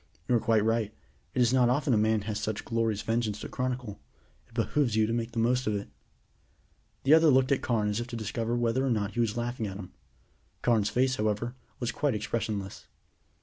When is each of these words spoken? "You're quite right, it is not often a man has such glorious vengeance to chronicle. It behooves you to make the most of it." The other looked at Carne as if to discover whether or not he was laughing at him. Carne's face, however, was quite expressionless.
"You're 0.27 0.39
quite 0.39 0.63
right, 0.65 0.91
it 1.35 1.41
is 1.43 1.53
not 1.53 1.69
often 1.69 1.93
a 1.93 1.95
man 1.99 2.21
has 2.21 2.39
such 2.39 2.65
glorious 2.65 3.03
vengeance 3.03 3.39
to 3.41 3.47
chronicle. 3.49 3.99
It 4.47 4.55
behooves 4.55 4.95
you 4.95 5.05
to 5.05 5.13
make 5.13 5.33
the 5.33 5.37
most 5.37 5.67
of 5.67 5.75
it." 5.75 5.89
The 7.03 7.13
other 7.13 7.29
looked 7.29 7.51
at 7.51 7.61
Carne 7.61 7.89
as 7.89 7.99
if 7.99 8.07
to 8.07 8.15
discover 8.15 8.57
whether 8.57 8.83
or 8.83 8.89
not 8.89 9.11
he 9.11 9.19
was 9.19 9.37
laughing 9.37 9.67
at 9.67 9.77
him. 9.77 9.91
Carne's 10.63 10.89
face, 10.89 11.17
however, 11.17 11.53
was 11.79 11.91
quite 11.91 12.15
expressionless. 12.15 12.87